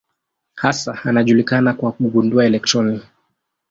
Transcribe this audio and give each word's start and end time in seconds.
Hasa 0.55 0.99
anajulikana 1.03 1.73
kwa 1.73 1.91
kugundua 1.91 2.45
elektroni. 2.45 3.01